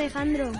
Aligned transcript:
Alejandro. 0.00 0.50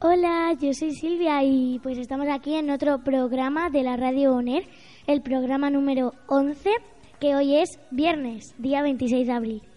Hola, 0.00 0.52
yo 0.60 0.74
soy 0.74 0.96
Silvia 0.96 1.44
y 1.44 1.78
pues 1.80 1.96
estamos 1.96 2.26
aquí 2.28 2.56
en 2.56 2.70
otro 2.70 3.04
programa 3.04 3.70
de 3.70 3.84
la 3.84 3.96
Radio 3.96 4.34
ONER, 4.34 4.64
el 5.06 5.22
programa 5.22 5.70
número 5.70 6.12
11, 6.26 6.70
que 7.20 7.36
hoy 7.36 7.54
es 7.54 7.78
viernes, 7.92 8.52
día 8.58 8.82
26 8.82 9.28
de 9.28 9.32
abril. 9.32 9.71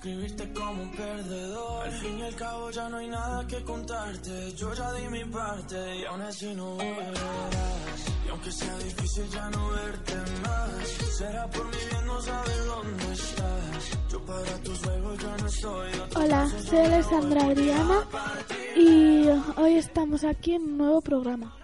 Alejarme 0.00 0.14
y 0.14 0.16
no 0.16 0.24
escribirte 0.24 0.52
como 0.52 0.82
un 0.82 0.90
perdedor. 0.90 1.84
Al 1.84 1.92
fin 1.92 2.18
y 2.18 2.22
al 2.22 2.34
cabo 2.34 2.70
ya 2.70 2.88
no 2.88 2.96
hay 2.98 3.08
nada 3.08 3.46
que 3.46 3.62
contarte. 3.62 4.52
Yo 4.54 4.74
ya 4.74 4.92
di 4.92 5.08
mi 5.08 5.24
parte 5.24 5.96
y 5.96 6.04
aún 6.04 6.22
así 6.22 6.54
no 6.54 6.74
volverás. 6.74 8.04
Y 8.26 8.28
aunque 8.30 8.52
sea 8.52 8.78
difícil 8.78 9.24
ya 9.30 9.50
no 9.50 9.68
verte 9.70 10.14
más, 10.42 10.88
será 11.18 11.46
por 11.48 11.64
mi 11.66 11.76
bien 11.90 12.06
no 12.06 12.20
saber 12.20 12.64
dónde 12.66 13.12
estás. 13.12 13.98
Yo 14.10 14.24
para 14.24 14.62
tus 14.62 14.78
juegos 14.78 15.18
ya 15.18 15.36
no 15.36 15.46
estoy. 15.46 15.90
Hola, 16.16 16.50
soy 16.68 16.78
Alessandra 16.78 17.44
Adriana 17.44 18.06
y 18.76 19.28
hoy 19.56 19.74
estamos 19.74 20.24
aquí 20.24 20.54
en 20.54 20.62
un 20.62 20.78
nuevo 20.78 21.00
programa. 21.00 21.63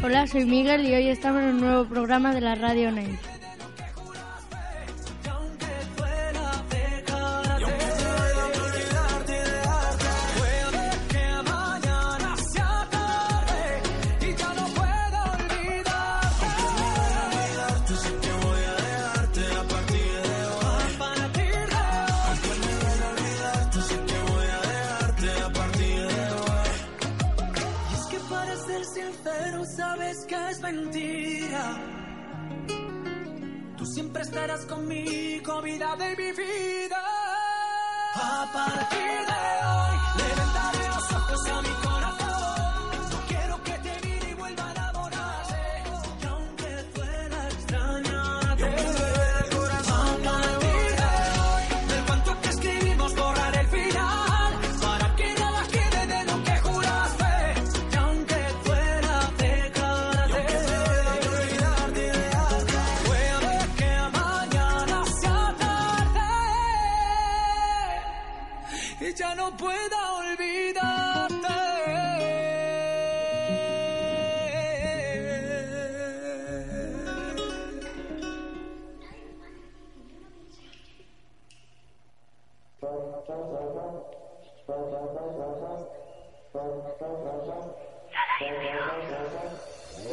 Hola, 0.00 0.28
soy 0.28 0.44
Miguel 0.44 0.86
y 0.86 0.94
hoy 0.94 1.08
estamos 1.08 1.42
en 1.42 1.48
un 1.48 1.60
nuevo 1.60 1.84
programa 1.84 2.32
de 2.32 2.40
la 2.40 2.54
Radio 2.54 2.88
ONER. 2.88 3.27
De 35.98 36.16
mi 36.16 36.32
vida. 36.32 37.02
A 38.14 38.48
partir 38.52 39.27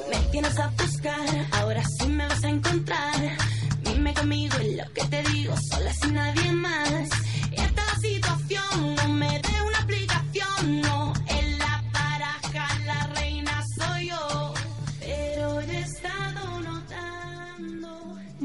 Me 0.10 0.18
tienes 0.32 0.60
a 0.60 0.68
buscar, 0.68 1.48
ahora 1.54 1.82
sí 1.98 2.08
me 2.08 2.28
vas 2.28 2.44
a 2.44 2.50
encontrar. 2.50 3.16
Dime 3.84 4.14
conmigo 4.14 4.58
y 4.62 4.76
lo 4.76 4.84
que 4.94 5.06
te 5.06 5.24
digo, 5.32 5.56
sola 5.72 5.94
sin 5.94 6.16
nadie 6.16 6.52
más. 6.52 7.10
Esta 7.54 7.96
situación 8.02 8.96
no 8.96 9.08
me 9.08 9.40
dé 9.40 9.62
una 9.66 9.80
aplicación, 9.80 10.82
no. 10.82 10.95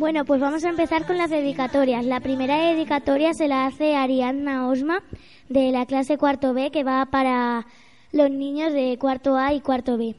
Bueno, 0.00 0.25
pues 0.25 0.41
vamos 0.41 0.65
a 0.65 0.71
empezar 0.71 1.06
con 1.06 1.19
las 1.19 1.28
dedicatorias. 1.28 2.06
La 2.06 2.21
primera 2.21 2.56
dedicatoria 2.56 3.34
se 3.34 3.49
la 3.49 3.66
hace 3.66 3.97
Ariadna 3.97 4.66
Osma 4.66 5.03
de 5.50 5.72
la 5.72 5.84
clase 5.84 6.16
cuarto 6.16 6.55
B 6.55 6.71
que 6.71 6.84
va 6.84 7.05
para 7.05 7.67
los 8.11 8.31
niños 8.31 8.73
de 8.73 8.97
cuarto 8.99 9.37
A 9.37 9.52
y 9.52 9.61
cuarto 9.61 9.99
B. 9.99 10.17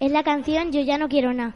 Es 0.00 0.10
la 0.10 0.22
canción 0.22 0.72
Yo 0.72 0.80
ya 0.80 0.96
no 0.96 1.10
quiero 1.10 1.34
nada. 1.34 1.54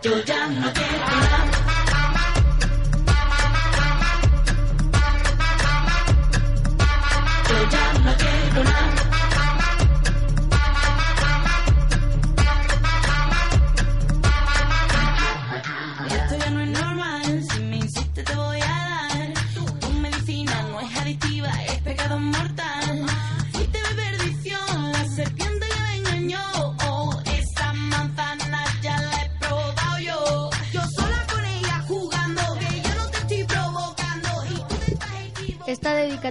Yo 0.00 0.22
ya 0.24 0.46
no 0.48 0.77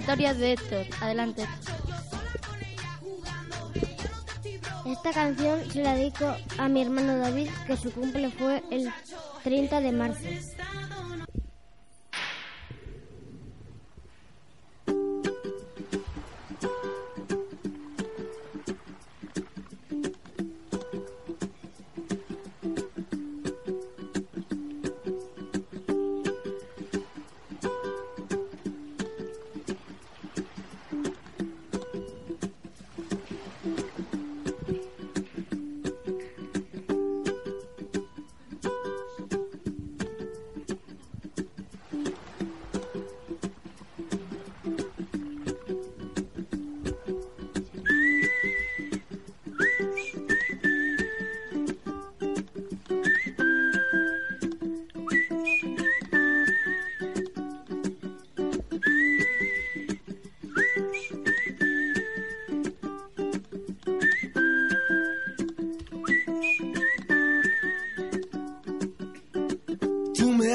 de 0.06 0.52
Héctor. 0.52 0.86
Adelante. 1.00 1.44
Esta 4.86 5.12
canción 5.12 5.60
se 5.70 5.82
la 5.82 5.94
dedico 5.94 6.36
a 6.56 6.68
mi 6.68 6.82
hermano 6.82 7.18
David, 7.18 7.48
que 7.66 7.76
su 7.76 7.90
cumple 7.90 8.30
fue 8.30 8.62
el 8.70 8.92
30 9.42 9.80
de 9.80 9.92
marzo. 9.92 10.20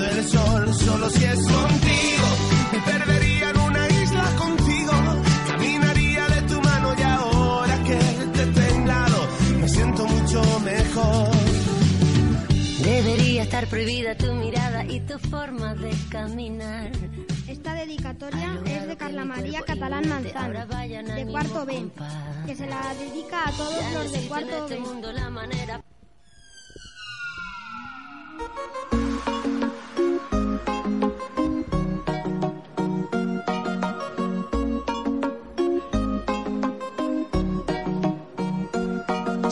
tapando 0.00 0.06
el 0.06 0.28
sol. 0.28 0.74
Solo 0.74 1.10
si 1.10 1.24
es 1.24 1.40
contigo, 1.40 2.28
me 2.72 2.80
perdería 2.80 3.50
en 3.50 3.58
una 3.58 3.88
isla 3.88 4.24
contigo. 4.36 4.92
Caminaría 5.48 6.26
de 6.28 6.42
tu 6.42 6.60
mano 6.60 6.94
y 6.98 7.02
ahora 7.02 7.84
que 7.84 7.98
te 8.32 8.46
tengo 8.46 8.86
lado, 8.86 9.28
me 9.60 9.68
siento 9.68 10.06
mucho 10.06 10.60
mejor. 10.60 11.30
Debería 12.84 13.42
estar 13.42 13.66
prohibida 13.66 14.16
tu 14.16 14.32
mirada 14.34 14.84
y 14.84 15.00
tu 15.00 15.18
forma 15.18 15.74
de 15.74 15.90
caminar. 16.10 16.90
Esta 17.46 17.74
dedicatoria 17.74 18.60
es 18.64 18.86
de 18.86 18.96
Carla 18.96 19.24
María 19.24 19.62
Catalán 19.62 20.08
Manzano, 20.08 20.66
de 20.66 21.26
cuarto 21.26 21.66
B, 21.66 21.90
que 22.46 22.56
se 22.56 22.66
la 22.66 22.94
dedica 22.94 23.48
a 23.48 23.52
todos 23.52 23.92
los 23.92 24.12
de 24.12 24.20
cuarto 24.28 24.68
B. 24.68 24.78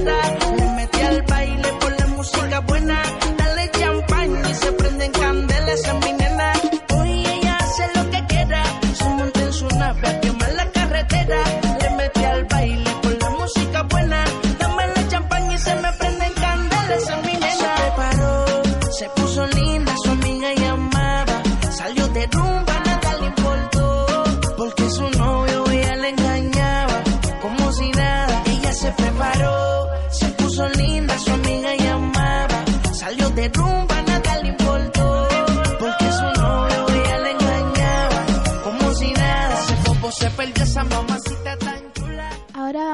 la 0.00 0.41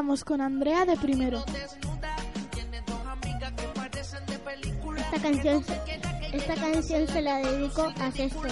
vamos 0.09 0.25
con 0.25 0.41
Andrea 0.41 0.87
de 0.87 0.97
primero. 0.97 1.45
Esta 4.97 5.21
canción, 5.21 5.63
esta 6.33 6.55
canción 6.55 7.07
se 7.09 7.21
la 7.21 7.37
dedico 7.41 7.93
a 8.01 8.11
Sexto. 8.11 8.49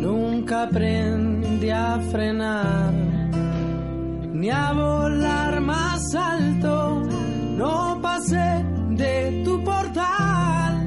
Nunca 0.00 0.64
aprendí 0.64 1.70
a 1.70 1.98
frenar, 2.10 2.92
ni 4.32 4.50
a 4.50 4.72
volar 4.72 5.60
más 5.60 6.14
alto, 6.14 7.02
no 7.56 7.98
pasé 8.00 8.64
de 8.90 9.42
tu 9.44 9.62
portal. 9.64 10.86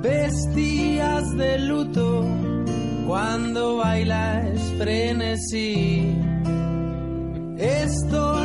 Vestías 0.00 1.36
de 1.36 1.58
luto 1.58 2.24
cuando 3.06 3.78
bailas 3.78 4.58
frenesí. 4.78 6.14
Esto 7.58 8.35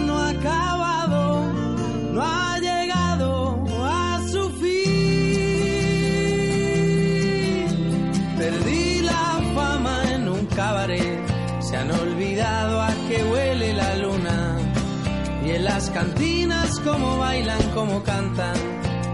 como 17.82 18.04
cantan, 18.04 18.54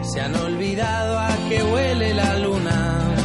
se 0.01 0.19
han 0.19 0.35
olvidado 0.35 1.17
a 1.17 1.29
que 1.47 1.63
huele 1.63 2.13
la 2.13 2.37
luna. 2.37 3.15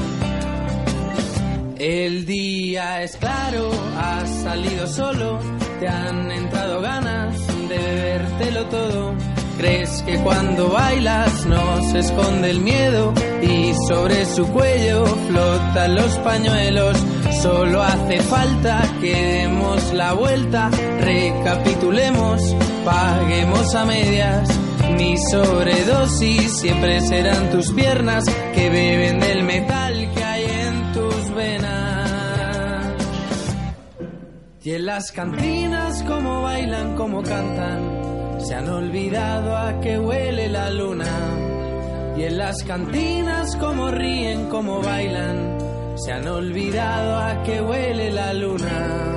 El 1.81 2.27
día 2.27 3.03
es 3.03 3.17
claro, 3.17 3.69
has 3.99 4.29
salido 4.45 4.87
solo, 4.87 5.41
te 5.81 5.89
han 5.89 6.31
entrado 6.31 6.81
ganas 6.81 7.35
de 7.69 7.77
bebértelo 7.77 8.67
todo. 8.67 9.15
Crees 9.59 10.03
que 10.07 10.17
cuando 10.19 10.71
bailas 10.71 11.45
no 11.47 11.91
se 11.91 11.99
esconde 11.99 12.51
el 12.51 12.61
miedo 12.61 13.13
y 13.43 13.75
sobre 13.89 14.25
su 14.27 14.47
cuello 14.47 15.05
flotan 15.29 15.97
los 15.97 16.19
pañuelos. 16.19 16.97
Solo 17.43 17.83
hace 17.83 18.21
falta 18.21 18.81
que 19.01 19.13
demos 19.13 19.93
la 19.93 20.13
vuelta, 20.13 20.71
recapitulemos, 21.01 22.41
paguemos 22.85 23.75
a 23.75 23.85
medias. 23.85 24.62
Mi 24.91 25.17
sobredosis 25.17 26.61
siempre 26.61 27.01
serán 27.01 27.51
tus 27.51 27.73
piernas 27.73 28.25
que 28.55 28.69
beben 28.69 29.21
del 29.21 29.45
metal 29.45 30.11
que 30.15 30.25
hay 30.25 30.45
en 30.45 30.93
tus 30.93 31.35
venas. 31.35 32.93
Y 34.65 34.71
en 34.73 34.87
las 34.87 35.11
cantinas 35.13 36.03
como 36.05 36.43
bailan, 36.43 36.97
como 36.97 37.23
cantan, 37.23 38.39
se 38.41 38.55
han 38.55 38.69
olvidado 38.69 39.57
a 39.57 39.81
que 39.81 39.99
huele 39.99 40.49
la 40.49 40.71
luna. 40.71 41.07
Y 42.17 42.25
en 42.25 42.39
las 42.39 42.63
cantinas 42.63 43.57
como 43.57 43.91
ríen, 43.91 44.49
como 44.49 44.83
bailan, 44.83 45.59
se 45.97 46.13
han 46.13 46.29
olvidado 46.29 47.19
a 47.19 47.43
que 47.43 47.61
huele 47.61 48.11
la 48.11 48.33
luna. 48.35 49.12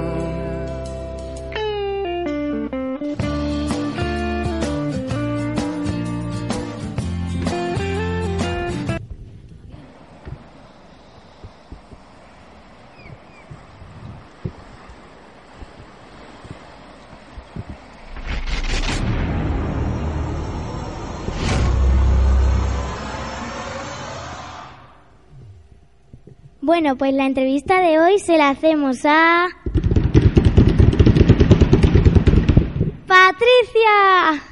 Bueno, 26.78 26.98
pues 26.98 27.14
la 27.14 27.26
entrevista 27.26 27.80
de 27.80 28.00
hoy 28.00 28.20
se 28.20 28.38
la 28.38 28.50
hacemos 28.50 28.98
a... 29.06 29.48
Patricia. 33.08 34.44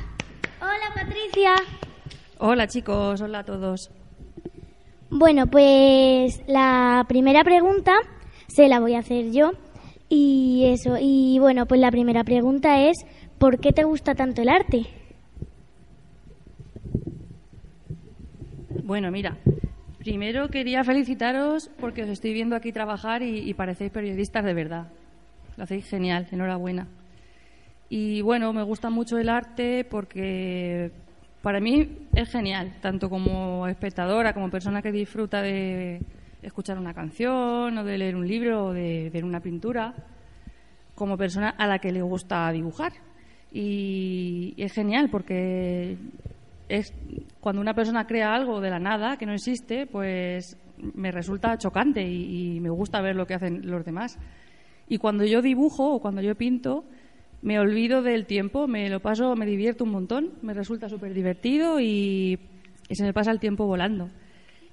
Hola 0.61 0.93
Patricia. 0.95 1.55
Hola 2.39 2.67
chicos, 2.67 3.19
hola 3.19 3.39
a 3.39 3.43
todos. 3.43 3.91
Bueno, 5.09 5.47
pues 5.47 6.41
la 6.47 7.03
primera 7.09 7.43
pregunta 7.43 7.91
se 8.47 8.69
la 8.69 8.79
voy 8.79 8.95
a 8.95 8.99
hacer 8.99 9.33
yo. 9.33 9.51
Y 10.07 10.63
eso, 10.67 10.95
y 10.97 11.39
bueno, 11.39 11.65
pues 11.65 11.81
la 11.81 11.91
primera 11.91 12.23
pregunta 12.23 12.87
es, 12.87 13.05
¿por 13.37 13.59
qué 13.59 13.73
te 13.73 13.83
gusta 13.83 14.15
tanto 14.15 14.41
el 14.41 14.47
arte? 14.47 14.85
Bueno, 18.81 19.11
mira, 19.11 19.37
primero 20.03 20.49
quería 20.49 20.83
felicitaros 20.83 21.69
porque 21.79 22.03
os 22.03 22.09
estoy 22.09 22.33
viendo 22.33 22.55
aquí 22.55 22.71
trabajar 22.71 23.23
y, 23.23 23.53
parecéis 23.53 23.91
periodistas 23.91 24.43
de 24.43 24.53
verdad. 24.53 24.87
Lo 25.55 25.63
hacéis 25.63 25.87
genial, 25.87 26.27
enhorabuena. 26.31 26.87
Y 27.89 28.21
bueno, 28.21 28.51
me 28.53 28.63
gusta 28.63 28.89
mucho 28.89 29.17
el 29.17 29.29
arte 29.29 29.85
porque 29.89 30.91
para 31.41 31.59
mí 31.59 32.07
es 32.13 32.29
genial, 32.29 32.73
tanto 32.81 33.09
como 33.09 33.67
espectadora, 33.67 34.33
como 34.33 34.49
persona 34.49 34.81
que 34.81 34.91
disfruta 34.91 35.41
de 35.41 36.01
escuchar 36.41 36.77
una 36.77 36.93
canción 36.93 37.77
o 37.77 37.83
de 37.83 37.97
leer 37.97 38.15
un 38.15 38.27
libro 38.27 38.65
o 38.65 38.73
de 38.73 39.09
ver 39.13 39.23
una 39.23 39.39
pintura, 39.39 39.93
como 40.95 41.17
persona 41.17 41.49
a 41.49 41.65
la 41.65 41.79
que 41.79 41.91
le 41.91 42.01
gusta 42.01 42.51
dibujar. 42.51 42.91
Y 43.51 44.55
es 44.57 44.73
genial 44.73 45.09
porque 45.09 45.97
es 46.69 46.93
cuando 47.39 47.61
una 47.61 47.73
persona 47.73 48.05
crea 48.05 48.33
algo 48.33 48.61
de 48.61 48.69
la 48.69 48.79
nada 48.79 49.17
que 49.17 49.25
no 49.25 49.33
existe, 49.33 49.85
pues 49.87 50.57
me 50.77 51.11
resulta 51.11 51.57
chocante 51.57 52.01
y, 52.01 52.59
me 52.59 52.69
gusta 52.69 53.01
ver 53.01 53.15
lo 53.15 53.25
que 53.25 53.35
hacen 53.35 53.69
los 53.69 53.85
demás. 53.85 54.17
Y 54.87 54.97
cuando 54.97 55.25
yo 55.25 55.41
dibujo 55.41 55.93
o 55.93 55.99
cuando 55.99 56.21
yo 56.21 56.35
pinto, 56.35 56.85
me 57.41 57.59
olvido 57.59 58.01
del 58.01 58.25
tiempo, 58.25 58.67
me 58.67 58.89
lo 58.89 59.01
paso, 59.01 59.35
me 59.35 59.45
divierto 59.45 59.83
un 59.83 59.91
montón, 59.91 60.31
me 60.41 60.53
resulta 60.53 60.89
súper 60.89 61.13
divertido 61.13 61.79
y, 61.79 62.39
y 62.89 62.95
se 62.95 63.03
me 63.03 63.13
pasa 63.13 63.31
el 63.31 63.39
tiempo 63.39 63.65
volando. 63.65 64.09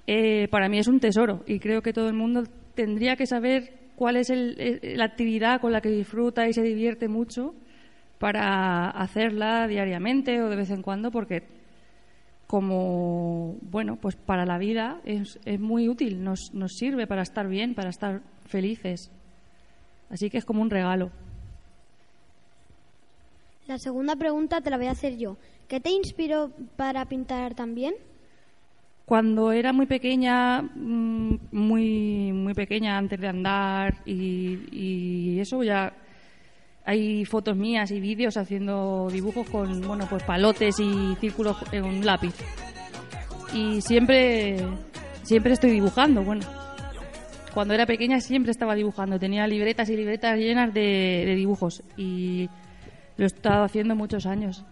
Eh, 0.07 0.47
para 0.49 0.69
mí 0.69 0.79
es 0.79 0.87
un 0.87 0.99
tesoro 0.99 1.43
y 1.45 1.59
creo 1.59 1.81
que 1.81 1.93
todo 1.93 2.07
el 2.07 2.15
mundo 2.15 2.43
tendría 2.73 3.15
que 3.15 3.25
saber 3.25 3.91
cuál 3.95 4.17
es 4.17 4.29
el- 4.29 4.55
eh, 4.59 4.95
la 4.95 5.05
actividad 5.05 5.61
con 5.61 5.71
la 5.71 5.81
que 5.81 5.89
disfruta 5.89 6.47
y 6.47 6.53
se 6.53 6.63
divierte 6.63 7.07
mucho 7.07 7.53
para 8.17 8.89
hacerla 8.89 9.67
diariamente 9.67 10.41
o 10.41 10.49
de 10.49 10.55
vez 10.55 10.69
en 10.71 10.81
cuando 10.81 11.11
porque 11.11 11.60
como 12.51 13.55
bueno 13.61 13.95
pues 13.95 14.17
para 14.17 14.45
la 14.45 14.57
vida 14.57 14.99
es, 15.05 15.39
es 15.45 15.57
muy 15.57 15.87
útil 15.87 16.21
nos, 16.21 16.53
nos 16.53 16.73
sirve 16.73 17.07
para 17.07 17.21
estar 17.21 17.47
bien 17.47 17.75
para 17.75 17.89
estar 17.89 18.19
felices 18.45 19.09
así 20.09 20.29
que 20.29 20.37
es 20.37 20.43
como 20.43 20.61
un 20.61 20.69
regalo 20.69 21.11
La 23.67 23.77
segunda 23.77 24.17
pregunta 24.17 24.59
te 24.59 24.69
la 24.69 24.75
voy 24.75 24.87
a 24.87 24.91
hacer 24.91 25.15
yo. 25.17 25.37
¿Qué 25.69 25.79
te 25.79 25.91
inspiró 25.91 26.51
para 26.75 27.05
pintar 27.05 27.55
también? 27.55 27.93
Cuando 29.05 29.53
era 29.53 29.71
muy 29.71 29.85
pequeña, 29.85 30.61
mm, 30.61 31.37
muy, 31.53 32.33
muy 32.33 32.53
pequeña, 32.53 32.97
antes 32.97 33.21
de 33.21 33.27
andar 33.29 33.95
y, 34.05 34.59
y 34.73 35.39
eso 35.39 35.63
ya 35.63 35.93
hay 36.85 37.25
fotos 37.25 37.55
mías 37.55 37.91
y 37.91 37.99
vídeos 37.99 38.37
haciendo 38.37 39.07
dibujos 39.11 39.49
con 39.49 39.81
bueno 39.81 40.07
pues 40.09 40.23
palotes 40.23 40.79
y 40.79 41.15
círculos 41.19 41.57
en 41.71 41.83
un 41.83 42.05
lápiz. 42.05 42.33
Y 43.53 43.81
siempre, 43.81 44.57
siempre 45.23 45.53
estoy 45.53 45.71
dibujando, 45.71 46.23
bueno. 46.23 46.45
Cuando 47.53 47.73
era 47.73 47.85
pequeña 47.85 48.21
siempre 48.21 48.51
estaba 48.51 48.75
dibujando, 48.75 49.19
tenía 49.19 49.45
libretas 49.45 49.89
y 49.89 49.97
libretas 49.97 50.37
llenas 50.37 50.73
de, 50.73 51.23
de 51.25 51.35
dibujos 51.35 51.83
y 51.97 52.49
lo 53.17 53.25
he 53.25 53.27
estado 53.27 53.63
haciendo 53.63 53.93
muchos 53.93 54.25
años. 54.25 54.63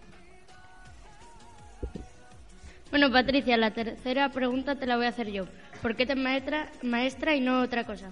Bueno, 2.90 3.10
Patricia, 3.12 3.56
la 3.56 3.70
tercera 3.70 4.30
pregunta 4.30 4.76
te 4.76 4.86
la 4.86 4.96
voy 4.96 5.06
a 5.06 5.10
hacer 5.10 5.30
yo. 5.30 5.44
¿Por 5.82 5.94
qué 5.94 6.06
te 6.06 6.16
maestra, 6.16 6.70
maestra 6.82 7.36
y 7.36 7.40
no 7.40 7.60
otra 7.60 7.84
cosa? 7.84 8.10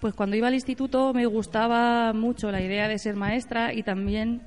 Pues 0.00 0.14
cuando 0.14 0.36
iba 0.36 0.48
al 0.48 0.54
instituto 0.54 1.12
me 1.14 1.26
gustaba 1.26 2.12
mucho 2.12 2.50
la 2.50 2.60
idea 2.60 2.88
de 2.88 2.98
ser 2.98 3.16
maestra 3.16 3.72
y 3.72 3.82
también, 3.82 4.42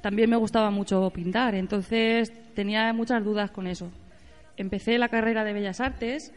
también 0.00 0.30
me 0.30 0.36
gustaba 0.36 0.70
mucho 0.70 1.10
pintar. 1.10 1.54
Entonces 1.54 2.32
tenía 2.54 2.92
muchas 2.92 3.24
dudas 3.24 3.50
con 3.50 3.66
eso. 3.66 3.90
Empecé 4.56 4.98
la 4.98 5.08
carrera 5.08 5.44
de 5.44 5.52
Bellas 5.52 5.80
Artes, 5.80 6.32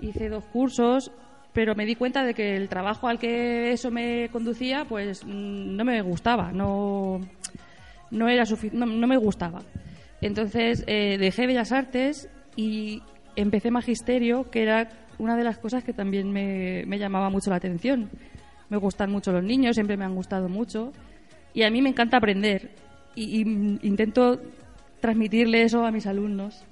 hice 0.00 0.28
dos 0.28 0.44
cursos, 0.44 1.12
pero 1.52 1.74
me 1.74 1.86
di 1.86 1.94
cuenta 1.94 2.24
de 2.24 2.34
que 2.34 2.56
el 2.56 2.68
trabajo 2.68 3.08
al 3.08 3.18
que 3.18 3.72
eso 3.72 3.90
me 3.90 4.28
conducía 4.32 4.84
pues 4.86 5.24
mm, 5.24 5.76
no 5.76 5.84
me 5.84 6.00
gustaba, 6.02 6.50
no, 6.50 7.20
no, 8.10 8.28
era 8.28 8.44
no, 8.72 8.86
no 8.86 9.06
me 9.06 9.16
gustaba. 9.16 9.60
Entonces 10.20 10.84
eh, 10.86 11.18
dejé 11.18 11.46
Bellas 11.46 11.72
Artes 11.72 12.28
y 12.56 13.02
empecé 13.36 13.70
Magisterio, 13.70 14.50
que 14.50 14.62
era 14.62 14.88
una 15.22 15.36
de 15.36 15.44
las 15.44 15.58
cosas 15.58 15.84
que 15.84 15.92
también 15.92 16.32
me, 16.32 16.84
me 16.86 16.98
llamaba 16.98 17.30
mucho 17.30 17.50
la 17.50 17.56
atención. 17.56 18.10
Me 18.68 18.76
gustan 18.76 19.10
mucho 19.12 19.30
los 19.30 19.44
niños, 19.44 19.76
siempre 19.76 19.96
me 19.96 20.04
han 20.04 20.16
gustado 20.16 20.48
mucho. 20.48 20.92
Y 21.54 21.62
a 21.62 21.70
mí 21.70 21.80
me 21.80 21.90
encanta 21.90 22.16
aprender. 22.16 22.70
Y, 23.14 23.42
intento 23.86 24.40
transmitirle 25.00 25.62
eso 25.62 25.86
a 25.86 25.92
mis 25.92 26.06
alumnos. 26.06 26.64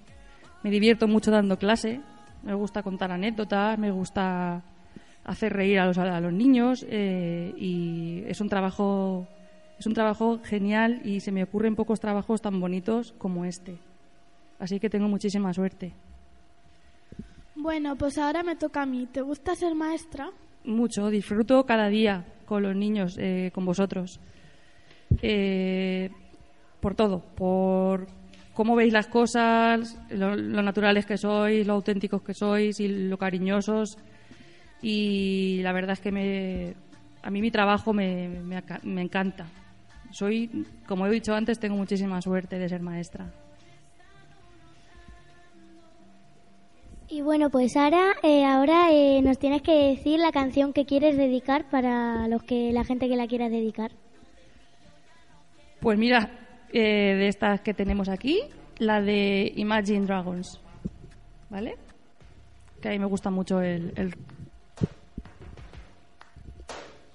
Me 0.65 0.71
divierto 0.71 1.07
mucho 1.07 1.31
dando 1.31 1.59
clase. 1.59 2.01
Me 2.43 2.55
gusta 2.55 2.83
contar 2.83 3.13
anécdotas, 3.13 3.79
me 3.79 3.93
gusta 3.93 4.63
hacer 5.23 5.53
reír 5.53 5.79
a 5.79 5.87
los, 5.87 5.99
a 5.99 6.21
los 6.21 6.33
niños. 6.33 6.85
eh, 6.89 7.55
y 7.57 8.25
es 8.27 8.41
un 8.41 8.49
trabajo 8.49 9.29
es 9.79 9.87
un 9.87 9.95
trabajo 9.95 10.41
genial 10.43 11.01
y 11.05 11.21
se 11.21 11.33
me 11.33 11.43
ocurren 11.43 11.77
pocos 11.77 12.01
trabajos 12.01 12.43
tan 12.43 12.61
bonitos 12.61 13.13
como 13.17 13.47
este. 13.47 13.79
Así 14.59 14.81
que 14.81 14.91
tengo 14.91 15.09
muchísima 15.09 15.55
suerte. 15.55 15.95
Bueno, 17.63 17.95
pues 17.95 18.17
ahora 18.17 18.43
me 18.43 18.57
toca 18.57 18.83
a 18.83 18.87
mí. 18.87 19.07
¿Te 19.13 19.21
gusta 19.21 19.55
ser 19.55 19.75
maestra? 19.75 20.31
Mucho, 20.65 21.11
disfruto 21.11 21.67
cada 21.67 21.89
día 21.89 22.25
con 22.47 22.63
los 22.63 22.75
niños, 22.75 23.17
eh, 23.19 23.51
con 23.55 23.67
vosotros. 23.67 24.19
Eh, 25.21 26.09
por 26.81 26.95
todo, 26.95 27.21
por 27.21 28.07
cómo 28.55 28.77
veis 28.77 28.95
las 28.95 29.09
cosas, 29.09 29.99
lo, 30.09 30.37
lo 30.37 30.63
naturales 30.63 31.05
que 31.05 31.19
sois, 31.19 31.67
lo 31.67 31.75
auténticos 31.75 32.23
que 32.23 32.33
sois 32.33 32.81
y 32.81 32.89
lo 32.89 33.19
cariñosos. 33.19 33.99
Y 34.81 35.61
la 35.63 35.73
verdad 35.73 35.93
es 35.93 36.01
que 36.01 36.13
me, 36.13 36.75
a 37.23 37.31
mí 37.31 37.43
mi 37.43 37.51
trabajo 37.51 37.93
me, 37.93 38.29
me 38.29 38.63
me 38.85 39.03
encanta. 39.03 39.47
Soy, 40.13 40.67
como 40.89 41.07
he 41.07 41.11
dicho 41.11 41.35
antes, 41.35 41.59
tengo 41.59 41.77
muchísima 41.77 42.23
suerte 42.23 42.59
de 42.59 42.71
ser 42.71 42.81
maestra. 42.81 43.31
Y 47.11 47.23
bueno, 47.23 47.51
pues 47.51 47.73
Sara, 47.73 48.13
eh, 48.23 48.45
ahora 48.45 48.93
eh, 48.93 49.21
nos 49.23 49.39
tienes 49.39 49.63
que 49.63 49.73
decir 49.97 50.21
la 50.21 50.31
canción 50.31 50.73
que 50.73 50.87
quieres 50.87 51.17
dedicar 51.17 51.69
para 51.69 52.29
los 52.29 52.43
que 52.45 52.73
la 52.73 52.85
gente 52.85 53.09
que 53.09 53.17
la 53.17 53.27
quiera 53.27 53.49
dedicar. 53.49 53.91
Pues 55.81 55.99
mira, 55.99 56.31
eh, 56.73 57.17
de 57.19 57.27
estas 57.29 57.63
que 57.63 57.75
tenemos 57.75 58.09
aquí, 58.09 58.41
la 58.79 59.01
de 59.01 59.53
Imagine 59.57 60.07
Dragons. 60.07 60.61
¿Vale? 61.49 61.77
Que 62.81 62.89
a 62.89 62.91
mí 62.93 62.99
me 63.01 63.07
gusta 63.07 63.29
mucho 63.31 63.61
el, 63.61 63.93
el- 63.97 64.15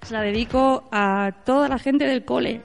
Se 0.01 0.13
la 0.13 0.21
dedico 0.21 0.83
a 0.91 1.31
toda 1.45 1.69
la 1.69 1.79
gente 1.79 2.05
del 2.05 2.25
cole. 2.25 2.61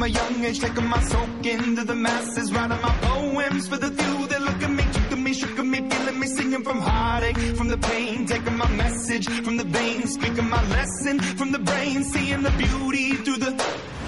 From 0.00 0.08
a 0.08 0.12
young 0.14 0.44
age, 0.46 0.60
taking 0.60 0.86
my 0.86 0.98
soak 1.00 1.44
into 1.44 1.84
the 1.84 1.94
masses, 1.94 2.50
writing 2.54 2.80
my 2.80 2.94
poems 3.02 3.68
for 3.68 3.76
the 3.76 3.88
few 3.88 4.26
that 4.28 4.40
look 4.40 4.62
at 4.62 4.70
me, 4.70 4.82
took 4.94 5.18
me, 5.18 5.32
shook 5.34 5.58
me, 5.58 5.90
feeling 5.90 6.18
me, 6.18 6.26
singing 6.26 6.64
from 6.64 6.80
heartache, 6.80 7.36
from 7.54 7.68
the 7.68 7.76
pain, 7.76 8.24
taking 8.24 8.56
my 8.56 8.70
message 8.70 9.28
from 9.44 9.58
the 9.58 9.64
veins, 9.64 10.14
speaking 10.14 10.48
my 10.48 10.66
lesson 10.68 11.18
from 11.20 11.52
the 11.52 11.58
brain, 11.58 12.02
seeing 12.02 12.42
the 12.42 12.50
beauty 12.52 13.12
through 13.16 13.36
the. 13.36 13.99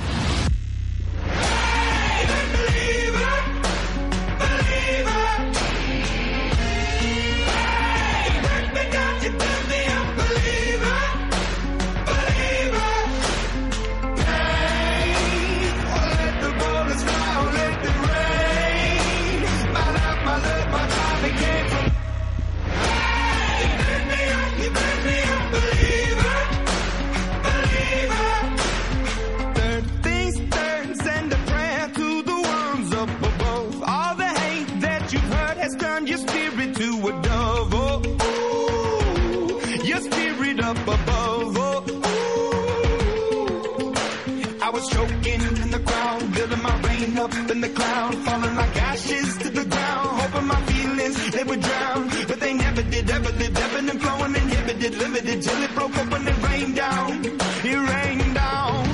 And 53.92 54.02
flowing, 54.02 54.34
inhibited, 54.34 54.94
limited, 54.96 55.42
till 55.42 55.62
it 55.62 55.74
broke 55.74 55.96
open 55.98 56.26
and 56.26 56.28
it 56.28 56.48
rained 56.48 56.76
down. 56.76 57.24
It 57.64 57.76
rained 57.76 58.34
down 58.34 58.91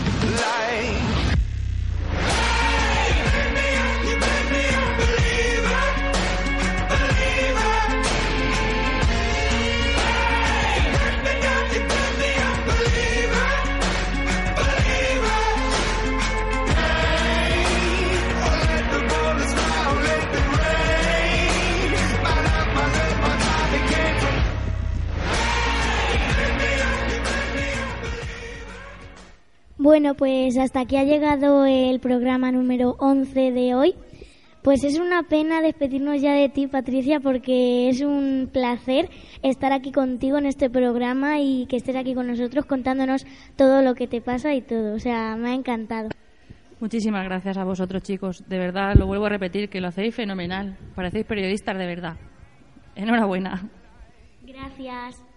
Bueno, 29.79 30.15
pues 30.15 30.59
hasta 30.59 30.81
aquí 30.81 30.97
ha 30.97 31.05
llegado 31.05 31.65
el 31.65 32.01
programa 32.01 32.51
número 32.51 32.97
11 32.99 33.53
de 33.53 33.75
hoy. 33.77 33.95
Pues 34.65 34.83
es 34.83 34.99
una 34.99 35.23
pena 35.23 35.63
despedirnos 35.63 36.21
ya 36.21 36.33
de 36.33 36.49
ti, 36.49 36.67
Patricia, 36.67 37.21
porque 37.21 37.89
es 37.89 38.03
un 38.03 38.51
placer 38.53 39.09
estar 39.45 39.73
aquí 39.73 39.93
contigo 39.93 40.37
en 40.37 40.47
este 40.47 40.69
programa 40.69 41.39
y 41.39 41.67
que 41.67 41.77
estés 41.77 41.95
aquí 41.95 42.15
con 42.15 42.27
nosotros 42.27 42.67
contándonos 42.67 43.25
todo 43.55 43.81
lo 43.83 43.95
que 43.95 44.09
te 44.09 44.21
pasa 44.21 44.53
y 44.53 44.63
todo. 44.63 44.97
O 44.97 44.99
sea, 44.99 45.37
me 45.37 45.51
ha 45.51 45.55
encantado. 45.55 46.09
Muchísimas 46.81 47.25
gracias 47.25 47.57
a 47.57 47.63
vosotros, 47.63 48.03
chicos. 48.03 48.49
De 48.49 48.59
verdad, 48.59 48.97
lo 48.97 49.07
vuelvo 49.07 49.27
a 49.27 49.31
repetir, 49.31 49.69
que 49.69 49.81
lo 49.81 49.89
hacéis 49.89 50.13
fenomenal. 50.13 50.77
Parecéis 50.97 51.25
periodistas 51.25 51.79
de 51.79 51.87
verdad. 51.87 52.17
Enhorabuena. 52.97 53.63
Gracias. 54.45 55.28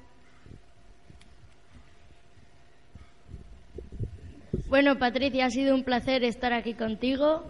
Bueno, 4.71 4.97
Patricia, 4.97 5.47
ha 5.47 5.49
sido 5.49 5.75
un 5.75 5.83
placer 5.83 6.23
estar 6.23 6.53
aquí 6.53 6.73
contigo. 6.75 7.43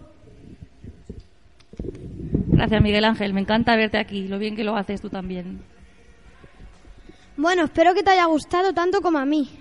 Gracias, 2.47 2.81
Miguel 2.81 3.05
Ángel. 3.05 3.31
Me 3.31 3.41
encanta 3.41 3.75
verte 3.75 3.99
aquí. 3.99 4.27
Lo 4.27 4.39
bien 4.39 4.55
que 4.55 4.63
lo 4.63 4.75
haces 4.75 5.01
tú 5.01 5.10
también. 5.12 5.62
Bueno, 7.38 7.65
espero 7.65 7.93
que 7.93 8.01
te 8.01 8.10
haya 8.10 8.25
gustado 8.25 8.73
tanto 8.73 9.01
como 9.01 9.19
a 9.19 9.25
mí. 9.25 9.51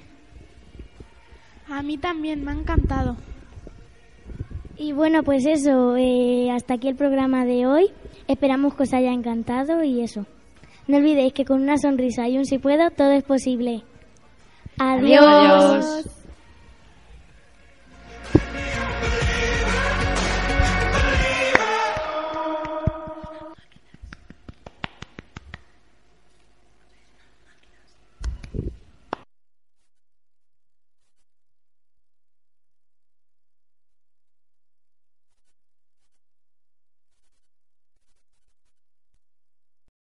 A 1.69 1.83
mí 1.83 1.99
también 1.99 2.43
me 2.43 2.53
ha 2.53 2.55
encantado. 2.55 3.19
Y 4.79 4.93
bueno, 4.93 5.23
pues 5.23 5.45
eso, 5.45 5.99
eh, 5.99 6.51
hasta 6.51 6.75
aquí 6.75 6.89
el 6.89 6.97
programa 6.97 7.45
de 7.45 7.67
hoy. 7.67 7.91
Esperamos 8.27 8.75
que 8.75 8.85
os 8.85 8.95
haya 8.95 9.13
encantado 9.13 9.85
y 9.85 10.01
eso. 10.01 10.25
No 10.89 10.97
olvidéis 10.97 11.35
que 11.35 11.45
con 11.45 11.61
una 11.61 11.77
sonrisa 11.77 12.27
y 12.27 12.39
un 12.39 12.47
si 12.47 12.57
puedo, 12.59 12.91
todo 12.91 13.13
es 13.13 13.23
posible. 13.23 13.83
Adiós. 14.79 15.27
Adiós. 15.27 16.20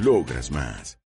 Logras 0.00 0.52
más. 0.52 0.98